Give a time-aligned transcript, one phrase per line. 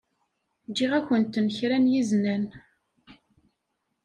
[0.69, 2.43] Ǧǧiɣ-akent-n kra n yiznan.